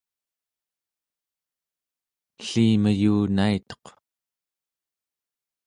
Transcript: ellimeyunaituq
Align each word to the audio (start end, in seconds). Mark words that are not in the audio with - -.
ellimeyunaituq 2.41 3.83